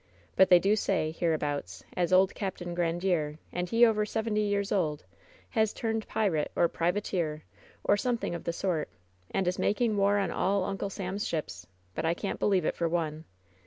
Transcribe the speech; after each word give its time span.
"But 0.35 0.49
they 0.49 0.57
do 0.57 0.75
say, 0.75 1.11
hereabouts, 1.11 1.83
as 1.95 2.11
old 2.11 2.33
Capt. 2.33 2.59
Grandiere— 2.61 3.37
and 3.53 3.69
he 3.69 3.85
over 3.85 4.03
seventy 4.03 4.41
years 4.41 4.71
old— 4.71 5.03
has 5.51 5.73
turned 5.73 6.07
pirate, 6.07 6.51
or 6.55 6.67
privateer, 6.67 7.43
or 7.83 7.97
something 7.97 8.33
of 8.33 8.45
the 8.45 8.51
sort, 8.51 8.89
and 9.29 9.47
is 9.47 9.59
making 9.59 9.97
war 9.97 10.17
on 10.17 10.31
all 10.31 10.63
Uncle 10.63 10.89
Sam's 10.89 11.27
ships; 11.27 11.67
but 11.93 12.03
I 12.03 12.15
can't 12.15 12.39
believe 12.39 12.65
it 12.65 12.75
for 12.75 12.89
one. 12.89 13.25